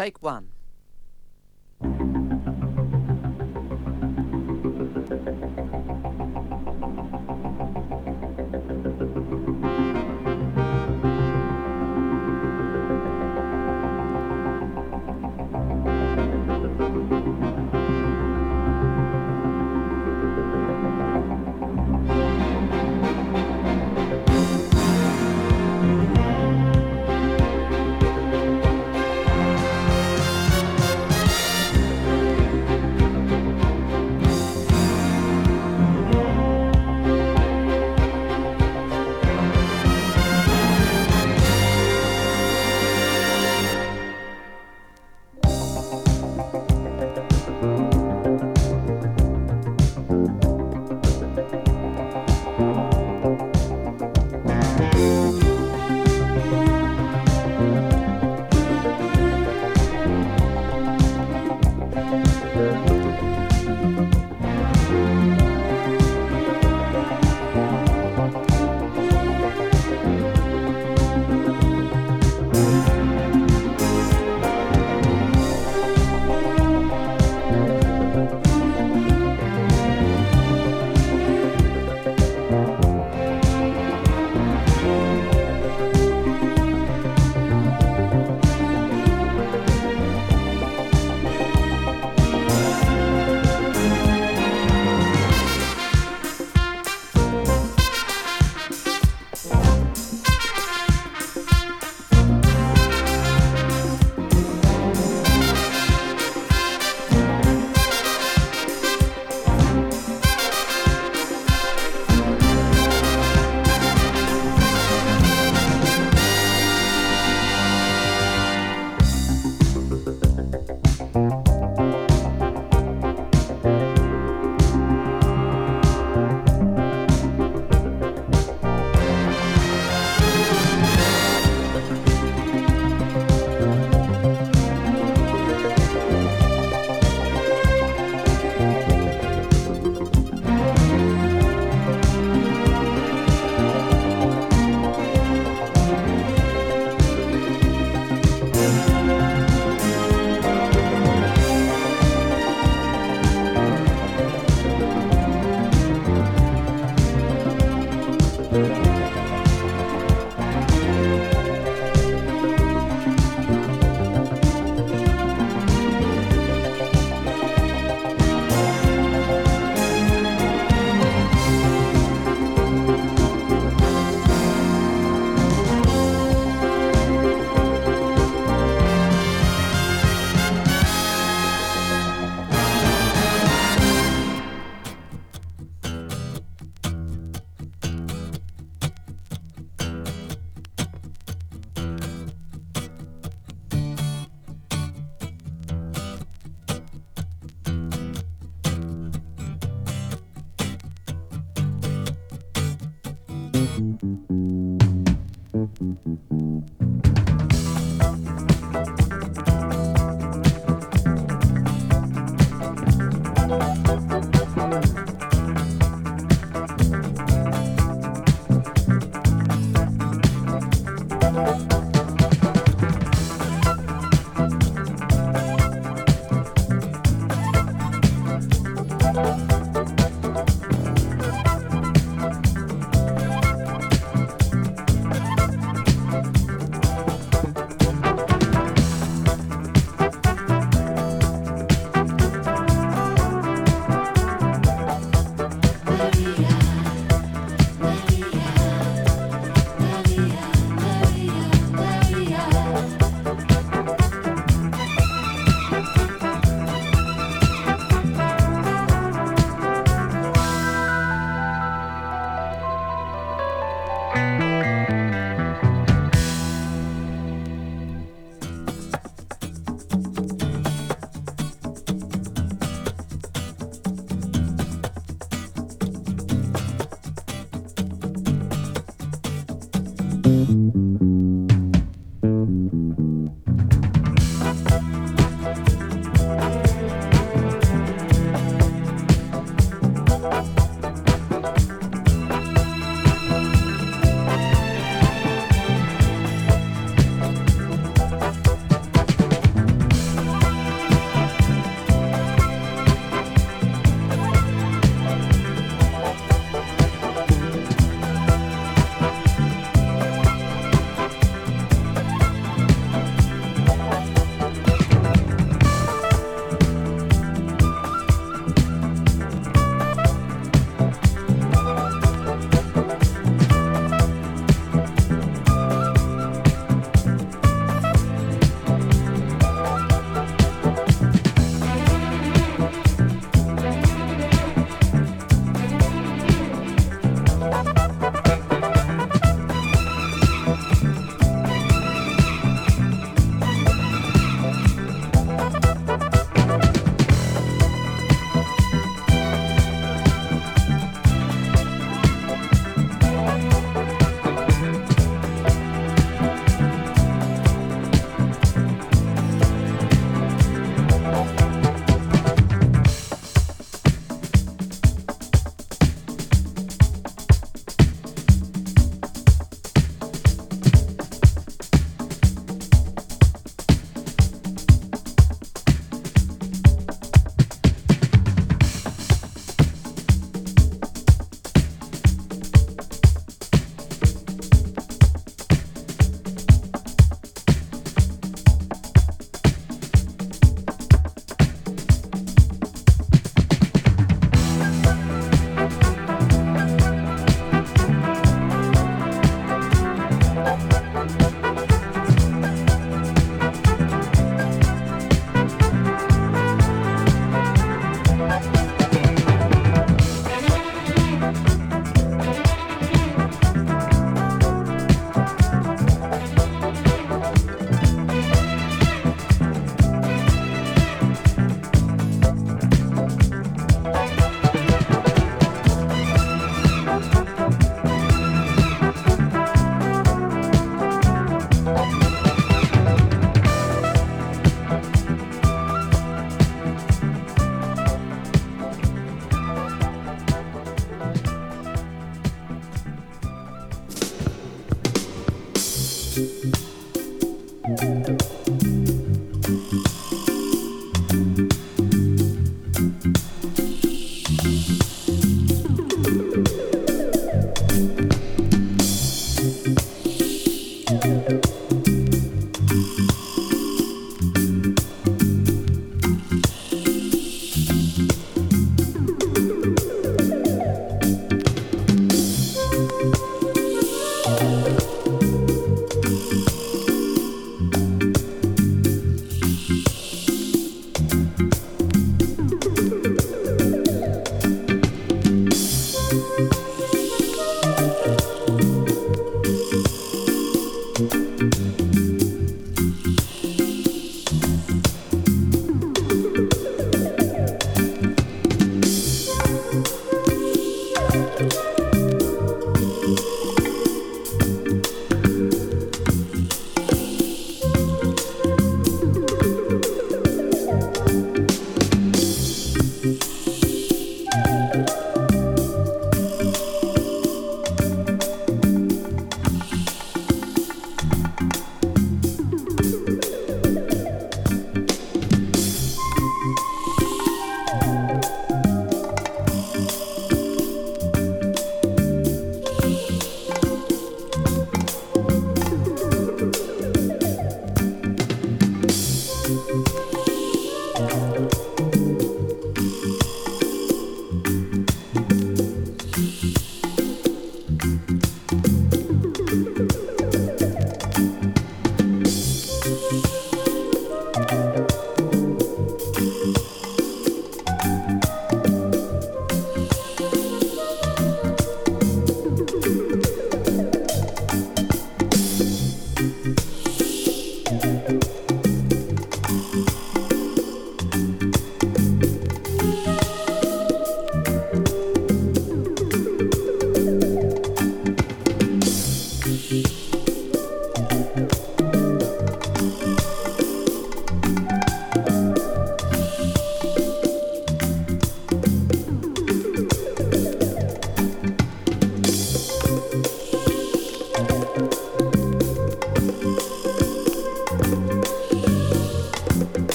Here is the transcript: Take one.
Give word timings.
Take 0.00 0.22
one. 0.22 0.59